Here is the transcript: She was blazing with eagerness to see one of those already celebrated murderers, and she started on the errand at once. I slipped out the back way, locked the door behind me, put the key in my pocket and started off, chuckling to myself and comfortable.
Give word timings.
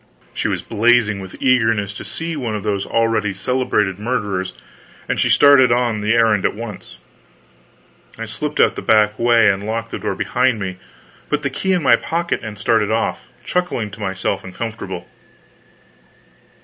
She 0.33 0.47
was 0.47 0.63
blazing 0.63 1.19
with 1.19 1.39
eagerness 1.39 1.93
to 1.93 2.03
see 2.03 2.35
one 2.35 2.55
of 2.55 2.63
those 2.63 2.87
already 2.87 3.33
celebrated 3.33 3.99
murderers, 3.99 4.55
and 5.07 5.19
she 5.19 5.29
started 5.29 5.71
on 5.71 6.01
the 6.01 6.15
errand 6.15 6.43
at 6.43 6.55
once. 6.55 6.97
I 8.17 8.25
slipped 8.25 8.59
out 8.59 8.75
the 8.75 8.81
back 8.81 9.19
way, 9.19 9.53
locked 9.53 9.91
the 9.91 9.99
door 9.99 10.15
behind 10.15 10.59
me, 10.59 10.77
put 11.29 11.43
the 11.43 11.51
key 11.51 11.71
in 11.73 11.83
my 11.83 11.97
pocket 11.97 12.39
and 12.41 12.57
started 12.57 12.89
off, 12.89 13.27
chuckling 13.45 13.91
to 13.91 13.99
myself 13.99 14.43
and 14.43 14.55
comfortable. 14.55 15.07